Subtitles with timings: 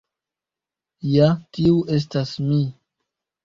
[1.11, 1.29] Ja,
[1.59, 2.61] tiu estas mi.